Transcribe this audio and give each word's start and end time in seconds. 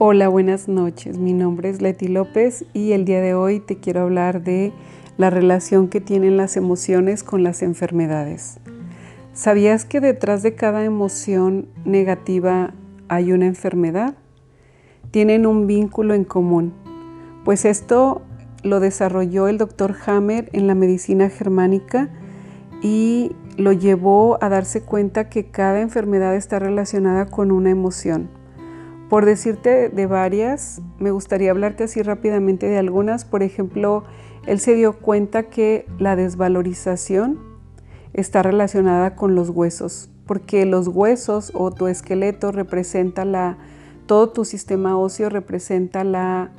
Hola, 0.00 0.28
buenas 0.28 0.68
noches. 0.68 1.18
Mi 1.18 1.32
nombre 1.32 1.70
es 1.70 1.82
Leti 1.82 2.06
López 2.06 2.64
y 2.72 2.92
el 2.92 3.04
día 3.04 3.20
de 3.20 3.34
hoy 3.34 3.58
te 3.58 3.78
quiero 3.78 4.02
hablar 4.02 4.44
de 4.44 4.72
la 5.16 5.28
relación 5.28 5.88
que 5.88 6.00
tienen 6.00 6.36
las 6.36 6.56
emociones 6.56 7.24
con 7.24 7.42
las 7.42 7.62
enfermedades. 7.62 8.60
¿Sabías 9.32 9.84
que 9.84 9.98
detrás 9.98 10.44
de 10.44 10.54
cada 10.54 10.84
emoción 10.84 11.66
negativa 11.84 12.74
hay 13.08 13.32
una 13.32 13.46
enfermedad? 13.46 14.14
Tienen 15.10 15.46
un 15.46 15.66
vínculo 15.66 16.14
en 16.14 16.22
común, 16.22 16.74
pues 17.44 17.64
esto 17.64 18.22
lo 18.62 18.78
desarrolló 18.78 19.48
el 19.48 19.58
doctor 19.58 19.96
Hammer 20.06 20.48
en 20.52 20.68
la 20.68 20.76
medicina 20.76 21.28
germánica 21.28 22.08
y 22.82 23.32
lo 23.56 23.72
llevó 23.72 24.38
a 24.40 24.48
darse 24.48 24.80
cuenta 24.80 25.28
que 25.28 25.50
cada 25.50 25.80
enfermedad 25.80 26.36
está 26.36 26.60
relacionada 26.60 27.26
con 27.26 27.50
una 27.50 27.70
emoción. 27.70 28.37
Por 29.08 29.24
decirte 29.24 29.88
de 29.88 30.06
varias, 30.06 30.82
me 30.98 31.10
gustaría 31.10 31.50
hablarte 31.50 31.84
así 31.84 32.02
rápidamente 32.02 32.66
de 32.66 32.76
algunas. 32.76 33.24
Por 33.24 33.42
ejemplo, 33.42 34.04
él 34.46 34.60
se 34.60 34.74
dio 34.74 34.98
cuenta 34.98 35.44
que 35.44 35.86
la 35.98 36.14
desvalorización 36.14 37.38
está 38.12 38.42
relacionada 38.42 39.14
con 39.14 39.34
los 39.34 39.48
huesos, 39.48 40.10
porque 40.26 40.66
los 40.66 40.88
huesos 40.88 41.52
o 41.54 41.70
tu 41.70 41.86
esqueleto 41.86 42.52
representa 42.52 43.24
la, 43.24 43.56
todo 44.04 44.28
tu 44.30 44.44
sistema 44.44 44.98
óseo 44.98 45.30
representa 45.30 46.04
la 46.04 46.50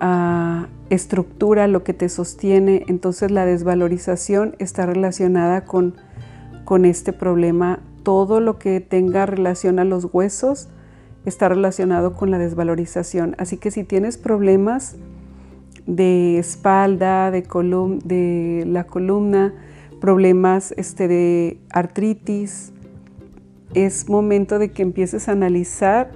ah, 0.00 0.68
estructura, 0.88 1.66
lo 1.66 1.84
que 1.84 1.92
te 1.92 2.08
sostiene. 2.08 2.84
Entonces 2.88 3.30
la 3.30 3.44
desvalorización 3.44 4.56
está 4.58 4.86
relacionada 4.86 5.66
con, 5.66 5.94
con 6.64 6.86
este 6.86 7.12
problema. 7.12 7.80
Todo 8.02 8.40
lo 8.40 8.58
que 8.58 8.80
tenga 8.80 9.26
relación 9.26 9.78
a 9.78 9.84
los 9.84 10.08
huesos 10.12 10.68
está 11.26 11.48
relacionado 11.48 12.14
con 12.14 12.30
la 12.30 12.38
desvalorización. 12.38 13.34
Así 13.38 13.58
que 13.58 13.70
si 13.70 13.84
tienes 13.84 14.16
problemas 14.16 14.96
de 15.86 16.38
espalda, 16.38 17.30
de, 17.30 17.42
de 17.42 18.64
la 18.66 18.84
columna, 18.84 19.54
problemas 20.00 20.72
este, 20.76 21.08
de 21.08 21.58
artritis, 21.70 22.72
es 23.74 24.08
momento 24.08 24.58
de 24.58 24.70
que 24.70 24.82
empieces 24.82 25.28
a 25.28 25.32
analizar 25.32 26.12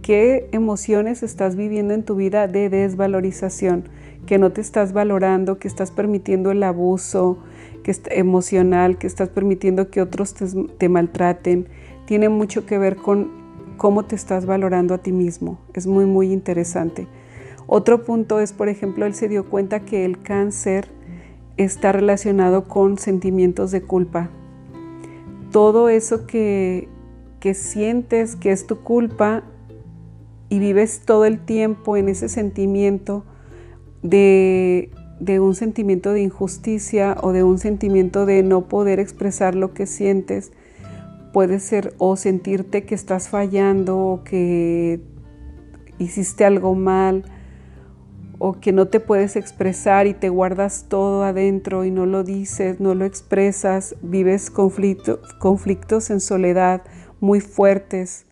qué 0.00 0.48
emociones 0.52 1.22
estás 1.22 1.56
viviendo 1.56 1.92
en 1.92 2.04
tu 2.04 2.14
vida 2.14 2.48
de 2.48 2.68
desvalorización, 2.70 3.88
que 4.24 4.38
no 4.38 4.52
te 4.52 4.60
estás 4.60 4.92
valorando, 4.92 5.58
que 5.58 5.68
estás 5.68 5.90
permitiendo 5.90 6.50
el 6.50 6.62
abuso 6.62 7.38
que 7.82 7.94
emocional, 8.10 8.98
que 8.98 9.06
estás 9.06 9.28
permitiendo 9.28 9.90
que 9.90 10.00
otros 10.00 10.34
te 10.78 10.88
maltraten. 10.88 11.68
Tiene 12.04 12.28
mucho 12.28 12.66
que 12.66 12.78
ver 12.78 12.96
con 12.96 13.45
cómo 13.76 14.04
te 14.04 14.14
estás 14.14 14.46
valorando 14.46 14.94
a 14.94 14.98
ti 14.98 15.12
mismo. 15.12 15.58
Es 15.74 15.86
muy, 15.86 16.06
muy 16.06 16.32
interesante. 16.32 17.06
Otro 17.66 18.04
punto 18.04 18.40
es, 18.40 18.52
por 18.52 18.68
ejemplo, 18.68 19.06
él 19.06 19.14
se 19.14 19.28
dio 19.28 19.48
cuenta 19.48 19.80
que 19.80 20.04
el 20.04 20.22
cáncer 20.22 20.88
está 21.56 21.92
relacionado 21.92 22.68
con 22.68 22.98
sentimientos 22.98 23.70
de 23.70 23.82
culpa. 23.82 24.30
Todo 25.50 25.88
eso 25.88 26.26
que, 26.26 26.88
que 27.40 27.54
sientes 27.54 28.36
que 28.36 28.52
es 28.52 28.66
tu 28.66 28.80
culpa 28.80 29.42
y 30.48 30.58
vives 30.58 31.02
todo 31.04 31.24
el 31.24 31.40
tiempo 31.40 31.96
en 31.96 32.08
ese 32.08 32.28
sentimiento 32.28 33.24
de, 34.02 34.90
de 35.18 35.40
un 35.40 35.54
sentimiento 35.54 36.12
de 36.12 36.22
injusticia 36.22 37.16
o 37.20 37.32
de 37.32 37.42
un 37.42 37.58
sentimiento 37.58 38.26
de 38.26 38.42
no 38.42 38.68
poder 38.68 39.00
expresar 39.00 39.54
lo 39.54 39.72
que 39.72 39.86
sientes, 39.86 40.52
puede 41.36 41.60
ser 41.60 41.92
o 41.98 42.16
sentirte 42.16 42.84
que 42.84 42.94
estás 42.94 43.28
fallando 43.28 43.98
o 43.98 44.24
que 44.24 45.02
hiciste 45.98 46.46
algo 46.46 46.74
mal 46.74 47.26
o 48.38 48.54
que 48.54 48.72
no 48.72 48.88
te 48.88 49.00
puedes 49.00 49.36
expresar 49.36 50.06
y 50.06 50.14
te 50.14 50.30
guardas 50.30 50.86
todo 50.88 51.24
adentro 51.24 51.84
y 51.84 51.90
no 51.90 52.06
lo 52.06 52.24
dices, 52.24 52.80
no 52.80 52.94
lo 52.94 53.04
expresas, 53.04 53.96
vives 54.00 54.50
conflictos 54.50 56.08
en 56.08 56.20
soledad 56.20 56.84
muy 57.20 57.40
fuertes 57.42 58.24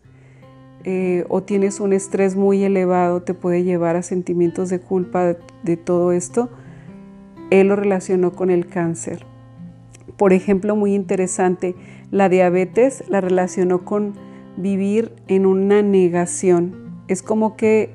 eh, 0.83 1.25
o 1.29 1.43
tienes 1.43 1.79
un 1.79 1.93
estrés 1.93 2.35
muy 2.35 2.63
elevado, 2.63 3.21
te 3.21 3.35
puede 3.35 3.63
llevar 3.63 3.97
a 3.97 4.01
sentimientos 4.01 4.71
de 4.71 4.79
culpa 4.79 5.35
de 5.61 5.77
todo 5.77 6.11
esto. 6.11 6.49
Él 7.51 7.67
lo 7.67 7.75
relacionó 7.75 8.31
con 8.31 8.49
el 8.49 8.65
cáncer. 8.65 9.27
Por 10.17 10.33
ejemplo, 10.33 10.75
muy 10.75 10.95
interesante, 10.95 11.75
la 12.11 12.29
diabetes 12.29 13.03
la 13.09 13.21
relacionó 13.21 13.83
con 13.85 14.13
vivir 14.57 15.11
en 15.27 15.45
una 15.45 15.81
negación. 15.81 17.01
Es 17.07 17.21
como 17.21 17.55
que 17.55 17.91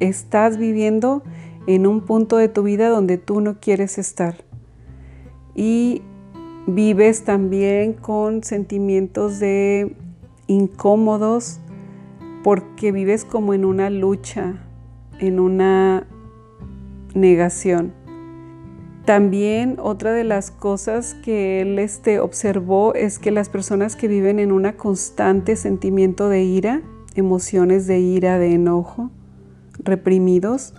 estás 0.00 0.58
viviendo 0.58 1.22
en 1.66 1.86
un 1.86 2.02
punto 2.02 2.36
de 2.36 2.48
tu 2.48 2.62
vida 2.62 2.88
donde 2.88 3.18
tú 3.18 3.40
no 3.40 3.60
quieres 3.60 3.98
estar. 3.98 4.36
Y 5.54 6.02
vives 6.66 7.24
también 7.24 7.94
con 7.94 8.42
sentimientos 8.42 9.38
de 9.38 9.96
incómodos 10.46 11.60
porque 12.42 12.92
vives 12.92 13.24
como 13.24 13.54
en 13.54 13.64
una 13.64 13.90
lucha, 13.90 14.54
en 15.18 15.40
una 15.40 16.06
negación. 17.14 17.92
También 19.08 19.78
otra 19.80 20.12
de 20.12 20.22
las 20.22 20.50
cosas 20.50 21.14
que 21.14 21.62
él 21.62 21.78
este, 21.78 22.20
observó 22.20 22.92
es 22.92 23.18
que 23.18 23.30
las 23.30 23.48
personas 23.48 23.96
que 23.96 24.06
viven 24.06 24.38
en 24.38 24.52
un 24.52 24.70
constante 24.72 25.56
sentimiento 25.56 26.28
de 26.28 26.42
ira, 26.42 26.82
emociones 27.14 27.86
de 27.86 28.00
ira, 28.00 28.38
de 28.38 28.52
enojo, 28.52 29.10
reprimidos, 29.78 30.74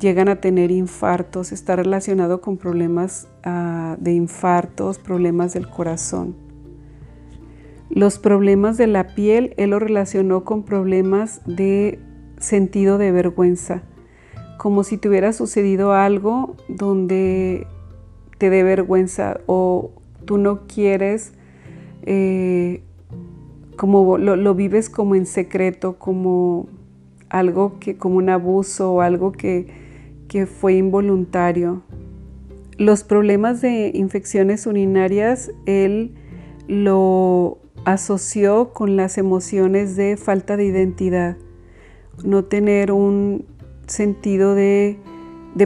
llegan 0.00 0.28
a 0.28 0.42
tener 0.42 0.70
infartos, 0.70 1.50
está 1.50 1.76
relacionado 1.76 2.42
con 2.42 2.58
problemas 2.58 3.26
ah, 3.42 3.96
de 4.00 4.12
infartos, 4.12 4.98
problemas 4.98 5.54
del 5.54 5.66
corazón. 5.66 6.36
Los 7.88 8.18
problemas 8.18 8.76
de 8.76 8.86
la 8.86 9.14
piel, 9.14 9.54
él 9.56 9.70
lo 9.70 9.78
relacionó 9.78 10.44
con 10.44 10.62
problemas 10.62 11.40
de 11.46 12.00
sentido 12.38 12.98
de 12.98 13.12
vergüenza 13.12 13.82
como 14.58 14.84
si 14.84 14.96
te 14.96 15.08
hubiera 15.08 15.32
sucedido 15.32 15.92
algo 15.92 16.56
donde 16.68 17.66
te 18.38 18.50
dé 18.50 18.62
vergüenza 18.62 19.40
o 19.46 19.90
tú 20.24 20.38
no 20.38 20.66
quieres, 20.66 21.32
eh, 22.02 22.82
como 23.76 24.18
lo, 24.18 24.54
vives 24.54 24.90
como 24.90 25.14
en 25.14 25.26
secreto, 25.26 25.98
como 25.98 26.66
algo 27.28 27.78
que, 27.78 27.96
como 27.96 28.16
un 28.16 28.30
abuso 28.30 28.92
o 28.94 29.00
algo 29.00 29.32
que, 29.32 29.66
que 30.28 30.46
fue 30.46 30.74
involuntario. 30.74 31.82
Los 32.78 33.04
problemas 33.04 33.60
de 33.62 33.90
infecciones 33.94 34.66
urinarias, 34.66 35.50
él 35.66 36.14
lo 36.68 37.58
asoció 37.84 38.72
con 38.72 38.96
las 38.96 39.18
emociones 39.18 39.96
de 39.96 40.16
falta 40.16 40.56
de 40.56 40.64
identidad, 40.64 41.36
no 42.24 42.44
tener 42.44 42.92
un 42.92 43.44
sentido 43.86 44.54
de, 44.54 44.98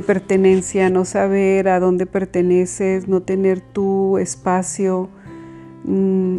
pertenencia, 0.06 0.88
no 0.90 1.04
saber 1.04 1.68
a 1.68 1.80
dónde 1.80 2.06
perteneces, 2.06 3.08
no 3.08 3.22
tener 3.22 3.60
tu 3.60 4.18
espacio, 4.18 5.08
mm, 5.84 6.36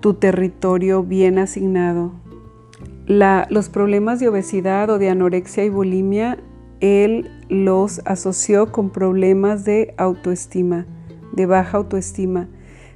tu 0.00 0.14
territorio 0.14 1.02
bien 1.02 1.38
asignado. 1.38 2.12
los 3.06 3.68
problemas 3.68 4.18
de 4.18 4.28
obesidad 4.28 4.88
o 4.88 4.98
de 4.98 5.10
anorexia 5.10 5.62
y 5.64 5.68
bulimia, 5.68 6.38
él 6.80 7.30
los 7.50 8.00
asoció 8.06 8.72
con 8.72 8.90
problemas 8.90 9.64
de 9.64 9.94
autoestima, 9.98 10.86
de 11.32 11.44
baja 11.44 11.76
autoestima, 11.76 12.48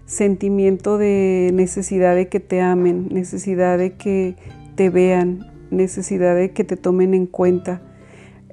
sentimiento 0.07 0.97
de 0.97 1.51
necesidad 1.53 2.15
de 2.15 2.29
que 2.29 2.41
te 2.41 2.63
amen, 2.63 3.09
necesidad 3.11 3.77
de 3.77 3.97
que 3.97 4.37
te 4.75 4.89
vean, 4.89 5.47
necesidad 5.71 6.35
de 6.35 6.53
que 6.53 6.65
te 6.65 6.77
tomen 6.77 7.13
en 7.13 7.27
cuenta. 7.27 7.83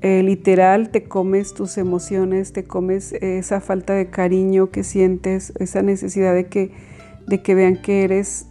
Eh, 0.01 0.23
literal 0.23 0.89
te 0.89 1.05
comes 1.05 1.53
tus 1.53 1.77
emociones, 1.77 2.51
te 2.51 2.65
comes 2.65 3.13
esa 3.13 3.61
falta 3.61 3.93
de 3.93 4.09
cariño 4.09 4.69
que 4.69 4.83
sientes, 4.83 5.53
esa 5.57 5.81
necesidad 5.81 6.33
de 6.33 6.47
que, 6.47 6.71
de 7.27 7.41
que 7.41 7.55
vean 7.55 7.81
que 7.81 8.03
eres 8.03 8.47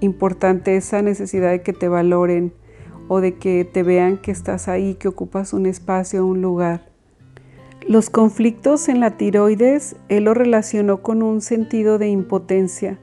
importante, 0.00 0.76
esa 0.76 1.02
necesidad 1.02 1.50
de 1.50 1.62
que 1.62 1.74
te 1.74 1.88
valoren 1.88 2.54
o 3.08 3.20
de 3.20 3.34
que 3.34 3.68
te 3.70 3.82
vean 3.82 4.16
que 4.16 4.30
estás 4.30 4.66
ahí, 4.66 4.94
que 4.94 5.08
ocupas 5.08 5.52
un 5.52 5.66
espacio, 5.66 6.24
un 6.26 6.40
lugar. 6.40 6.90
Los 7.86 8.08
conflictos 8.08 8.88
en 8.88 9.00
la 9.00 9.16
tiroides, 9.16 9.96
él 10.08 10.24
lo 10.24 10.34
relacionó 10.34 11.02
con 11.02 11.22
un 11.22 11.42
sentido 11.42 11.98
de 11.98 12.08
impotencia, 12.08 12.98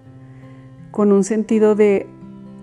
con 0.89 1.11
un 1.11 1.23
sentido 1.23 1.75
de, 1.75 2.07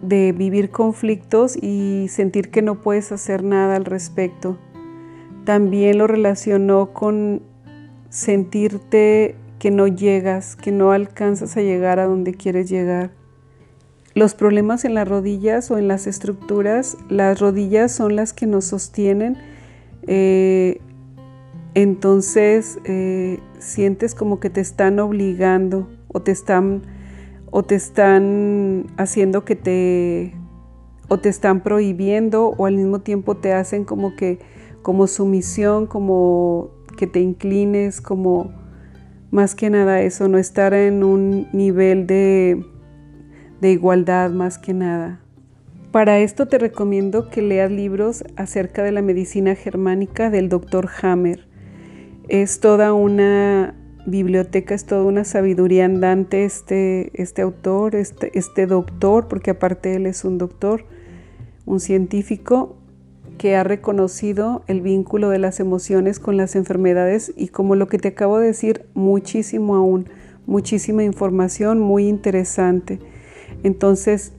de 0.03 0.33
vivir 0.33 0.71
conflictos 0.71 1.57
y 1.63 2.07
sentir 2.09 2.51
que 2.51 2.63
no 2.63 2.81
puedes 2.81 3.13
hacer 3.13 3.45
nada 3.45 3.77
al 3.77 3.85
respecto 3.85 4.59
también 5.47 5.97
lo 5.97 6.07
relacionó 6.07 6.93
con 6.93 7.41
sentirte 8.11 9.37
que 9.59 9.71
no 9.71 9.87
llegas, 9.87 10.57
que 10.57 10.73
no 10.73 10.91
alcanzas 10.91 11.57
a 11.57 11.63
llegar 11.63 12.01
a 12.01 12.05
donde 12.05 12.35
quieres 12.35 12.69
llegar. 12.69 13.13
los 14.15 14.35
problemas 14.35 14.87
en 14.87 14.95
las 14.95 15.07
rodillas 15.07 15.71
o 15.71 15.77
en 15.77 15.89
las 15.89 16.07
estructuras, 16.07 16.97
las 17.11 17.39
rodillas 17.39 17.93
son 17.93 18.17
las 18.17 18.33
que 18.33 18.47
nos 18.47 18.65
sostienen. 18.65 19.37
Eh, 20.07 20.81
entonces 21.75 22.79
eh, 22.85 23.41
sientes 23.59 24.15
como 24.15 24.41
que 24.41 24.49
te 24.49 24.63
están 24.63 24.99
obligando 25.01 25.87
o 26.09 26.23
te 26.23 26.33
están 26.33 26.83
o 27.51 27.63
te 27.63 27.75
están 27.75 28.87
haciendo 28.97 29.45
que 29.45 29.55
te 29.55 30.35
o 31.09 31.19
te 31.19 31.29
están 31.29 31.63
prohibiendo 31.63 32.49
o 32.57 32.65
al 32.65 32.77
mismo 32.77 33.01
tiempo 33.01 33.37
te 33.37 33.53
hacen 33.53 33.85
como 33.85 34.17
que 34.17 34.39
como 34.87 35.09
sumisión, 35.09 35.89
como 35.89 36.71
que 36.97 37.09
te 37.09 37.19
inclines, 37.19 38.01
como 38.01 38.53
más 39.33 39.57
que 39.57 39.69
nada 39.69 40.01
eso, 40.01 40.29
no 40.29 40.39
estar 40.39 40.75
en 40.75 41.03
un 41.03 41.49
nivel 41.53 42.07
de, 42.07 42.65
de 43.61 43.73
igualdad 43.73 44.31
más 44.31 44.59
que 44.59 44.75
nada. 44.75 45.19
Para 45.91 46.21
esto 46.21 46.47
te 46.47 46.59
recomiendo 46.59 47.31
que 47.31 47.43
leas 47.43 47.69
libros 47.69 48.23
acerca 48.37 48.85
de 48.85 48.93
la 48.93 49.03
medicina 49.03 49.57
germánica 49.57 50.31
del 50.31 50.49
doctor 50.49 50.89
Hammer. 51.03 51.49
Es 52.29 52.61
toda 52.61 52.93
una 52.93 53.75
biblioteca, 54.07 54.77
es 54.77 54.87
toda 54.87 55.03
una 55.03 55.25
sabiduría 55.25 55.85
andante 55.85 56.45
este, 56.45 57.11
este 57.21 57.43
autor, 57.43 57.97
este, 57.97 58.39
este 58.39 58.69
doctor, 58.69 59.27
porque 59.27 59.51
aparte 59.51 59.97
él 59.97 60.07
es 60.07 60.25
un 60.25 60.39
doctor, 60.39 60.85
un 61.65 61.81
científico 61.81 62.77
que 63.37 63.57
ha 63.57 63.65
reconocido 63.65 64.63
el 64.67 64.81
vínculo 64.81 65.29
de 65.31 65.39
las 65.39 65.61
emociones 65.61 66.19
con 66.19 66.37
las 66.37 66.57
enfermedades 66.57 67.33
y 67.37 67.49
como 67.49 67.75
lo 67.75 67.89
que 67.89 67.99
te 67.99 68.09
acabo 68.09 68.39
de 68.39 68.49
decir, 68.49 68.87
muchísimo 68.95 69.77
aún, 69.77 70.09
muchísima 70.47 71.05
información 71.05 71.81
muy 71.81 72.09
interesante. 72.09 72.99
Entonces, 73.63 74.33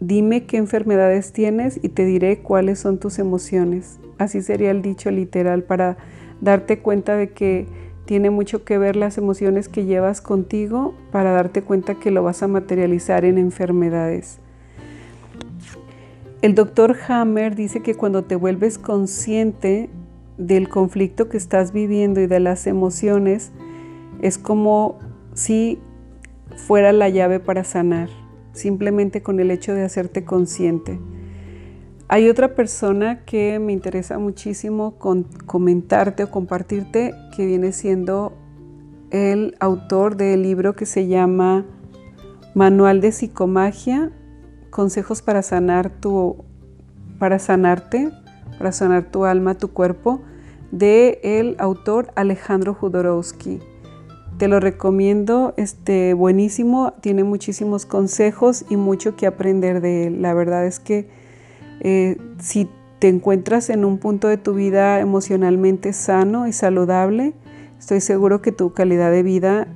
dime 0.00 0.46
qué 0.46 0.56
enfermedades 0.56 1.32
tienes 1.32 1.78
y 1.82 1.88
te 1.88 2.04
diré 2.04 2.40
cuáles 2.40 2.78
son 2.78 2.98
tus 2.98 3.18
emociones. 3.18 3.98
Así 4.18 4.42
sería 4.42 4.70
el 4.70 4.82
dicho 4.82 5.10
literal 5.10 5.62
para 5.64 5.96
darte 6.40 6.78
cuenta 6.78 7.16
de 7.16 7.30
que 7.30 7.66
tiene 8.04 8.30
mucho 8.30 8.64
que 8.64 8.78
ver 8.78 8.96
las 8.96 9.16
emociones 9.16 9.68
que 9.68 9.86
llevas 9.86 10.20
contigo 10.20 10.94
para 11.10 11.32
darte 11.32 11.62
cuenta 11.62 11.94
que 11.94 12.10
lo 12.10 12.22
vas 12.22 12.42
a 12.42 12.48
materializar 12.48 13.24
en 13.24 13.38
enfermedades. 13.38 14.40
El 16.44 16.54
doctor 16.54 16.94
Hammer 17.08 17.54
dice 17.54 17.80
que 17.80 17.94
cuando 17.94 18.24
te 18.24 18.36
vuelves 18.36 18.76
consciente 18.76 19.88
del 20.36 20.68
conflicto 20.68 21.30
que 21.30 21.38
estás 21.38 21.72
viviendo 21.72 22.20
y 22.20 22.26
de 22.26 22.38
las 22.38 22.66
emociones, 22.66 23.50
es 24.20 24.36
como 24.36 24.98
si 25.32 25.78
fuera 26.54 26.92
la 26.92 27.08
llave 27.08 27.40
para 27.40 27.64
sanar, 27.64 28.10
simplemente 28.52 29.22
con 29.22 29.40
el 29.40 29.50
hecho 29.50 29.72
de 29.72 29.84
hacerte 29.84 30.26
consciente. 30.26 31.00
Hay 32.08 32.28
otra 32.28 32.54
persona 32.54 33.24
que 33.24 33.58
me 33.58 33.72
interesa 33.72 34.18
muchísimo 34.18 34.98
comentarte 35.46 36.24
o 36.24 36.30
compartirte, 36.30 37.14
que 37.34 37.46
viene 37.46 37.72
siendo 37.72 38.34
el 39.10 39.56
autor 39.60 40.18
del 40.18 40.42
libro 40.42 40.74
que 40.74 40.84
se 40.84 41.06
llama 41.06 41.64
Manual 42.54 43.00
de 43.00 43.12
Psicomagia 43.12 44.12
consejos 44.74 45.22
para 45.22 45.42
sanar 45.42 45.88
tu, 45.88 46.44
para 47.20 47.38
sanarte, 47.38 48.10
para 48.58 48.72
sanar 48.72 49.04
tu 49.04 49.24
alma, 49.24 49.54
tu 49.54 49.68
cuerpo, 49.68 50.20
de 50.72 51.20
el 51.22 51.54
autor 51.60 52.10
Alejandro 52.16 52.74
Jodorowsky. 52.74 53.60
Te 54.36 54.48
lo 54.48 54.58
recomiendo, 54.58 55.54
este 55.56 56.12
buenísimo, 56.14 56.92
tiene 57.00 57.22
muchísimos 57.22 57.86
consejos 57.86 58.64
y 58.68 58.76
mucho 58.76 59.14
que 59.14 59.28
aprender 59.28 59.80
de 59.80 60.08
él. 60.08 60.22
La 60.22 60.34
verdad 60.34 60.66
es 60.66 60.80
que 60.80 61.08
eh, 61.78 62.18
si 62.40 62.68
te 62.98 63.06
encuentras 63.06 63.70
en 63.70 63.84
un 63.84 63.98
punto 63.98 64.26
de 64.26 64.38
tu 64.38 64.54
vida 64.54 64.98
emocionalmente 64.98 65.92
sano 65.92 66.48
y 66.48 66.52
saludable, 66.52 67.32
estoy 67.78 68.00
seguro 68.00 68.42
que 68.42 68.50
tu 68.50 68.72
calidad 68.72 69.12
de 69.12 69.22
vida 69.22 69.68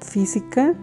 física 0.00 0.74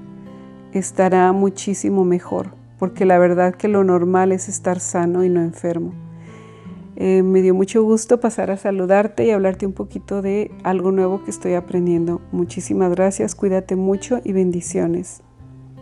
estará 0.72 1.34
muchísimo 1.34 2.06
mejor 2.06 2.57
porque 2.80 3.06
la 3.06 3.18
verdad 3.18 3.56
que 3.56 3.68
lo 3.68 3.84
normal 3.84 4.32
es 4.32 4.50
estar 4.50 4.80
sano 4.80 5.24
y 5.24 5.30
no 5.30 5.42
enfermo. 5.42 5.94
Eh, 7.00 7.22
me 7.22 7.44
dio 7.44 7.54
mucho 7.54 7.84
gusto 7.84 8.20
pasar 8.20 8.50
a 8.50 8.58
saludarte 8.58 9.24
y 9.26 9.30
hablarte 9.30 9.68
un 9.68 9.74
poquito 9.74 10.24
de 10.24 10.50
algo 10.64 10.92
nuevo 10.92 11.24
que 11.24 11.30
estoy 11.30 11.54
aprendiendo. 11.54 12.22
Muchísimas 12.32 12.90
gracias, 12.90 13.36
cuídate 13.36 13.76
mucho 13.76 14.20
y 14.24 14.34
bendiciones. 14.34 15.22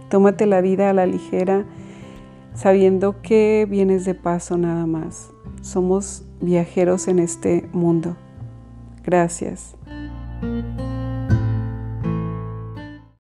Tómate 0.10 0.46
la 0.46 0.60
vida 0.60 0.90
a 0.90 0.94
la 0.94 1.06
ligera, 1.06 1.66
sabiendo 2.54 3.22
que 3.22 3.66
vienes 3.70 4.04
de 4.04 4.14
paso 4.14 4.58
nada 4.58 4.86
más. 4.86 5.30
Somos 5.62 6.26
viajeros 6.42 7.08
en 7.08 7.20
este 7.20 7.68
mundo. 7.72 8.18
Gracias. 9.04 9.78